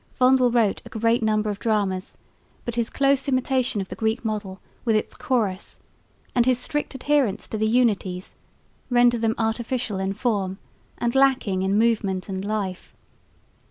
Vondel 0.19 0.49
wrote 0.51 0.81
a 0.83 0.89
great 0.89 1.21
number 1.21 1.51
of 1.51 1.59
dramas, 1.59 2.17
but 2.65 2.73
his 2.73 2.89
close 2.89 3.27
imitation 3.27 3.81
of 3.81 3.89
the 3.89 3.95
Greek 3.95 4.25
model 4.25 4.59
with 4.83 4.95
its 4.95 5.13
chorus, 5.13 5.79
and 6.33 6.47
his 6.47 6.57
strict 6.57 6.95
adherence 6.95 7.47
to 7.47 7.55
the 7.55 7.67
unities, 7.67 8.33
render 8.89 9.19
them 9.19 9.35
artificial 9.37 9.99
in 9.99 10.13
form 10.13 10.57
and 10.97 11.13
lacking 11.13 11.61
in 11.61 11.77
movement 11.77 12.27
and 12.27 12.43
life. 12.43 12.95